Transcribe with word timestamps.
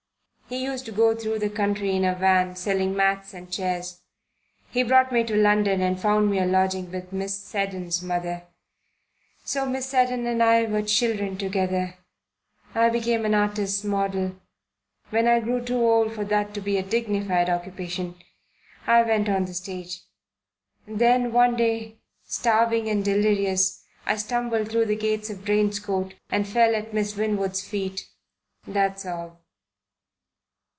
He 0.53 0.65
used 0.65 0.85
to 0.87 0.91
go 0.91 1.15
through 1.15 1.39
the 1.39 1.49
country 1.49 1.95
in 1.95 2.03
a 2.03 2.13
van 2.13 2.57
selling 2.57 2.93
mats 2.93 3.33
and 3.33 3.49
chairs. 3.49 4.01
He 4.69 4.83
brought 4.83 5.09
me 5.13 5.23
to 5.23 5.35
London, 5.37 5.79
and 5.79 5.97
found 5.97 6.29
me 6.29 6.39
a 6.39 6.45
lodging 6.45 6.91
with 6.91 7.13
Miss 7.13 7.37
Seddon's 7.39 8.01
mother. 8.01 8.43
So, 9.45 9.65
Miss 9.65 9.85
Seddon 9.85 10.27
and 10.27 10.43
I 10.43 10.65
were 10.65 10.81
children 10.81 11.37
together. 11.37 11.95
I 12.75 12.89
became 12.89 13.23
an 13.23 13.33
artist's 13.33 13.85
model. 13.85 14.41
When 15.09 15.25
I 15.25 15.39
grew 15.39 15.63
too 15.63 15.79
old 15.79 16.11
for 16.13 16.25
that 16.25 16.53
to 16.55 16.59
be 16.59 16.77
a 16.77 16.83
dignified 16.83 17.49
occupation, 17.49 18.15
I 18.85 19.03
went 19.03 19.29
on 19.29 19.45
the 19.45 19.53
stage. 19.53 20.01
Then 20.85 21.31
one 21.31 21.55
day, 21.55 22.01
starving 22.25 22.89
and 22.89 23.05
delirious, 23.05 23.85
I 24.05 24.17
stumbled 24.17 24.69
through 24.69 24.87
the 24.87 24.97
gates 24.97 25.29
of 25.29 25.45
Drane's 25.45 25.79
Court 25.79 26.15
and 26.29 26.45
fell 26.45 26.75
at 26.75 26.93
Miss 26.93 27.15
Winwood's 27.15 27.65
feet. 27.65 28.09
That's 28.67 29.05
all." 29.05 29.37